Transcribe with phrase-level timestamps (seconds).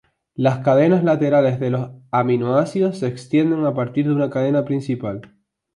[0.33, 5.35] Las cadenas laterales de los aminoácidos se extienden a partir de una cadena principal.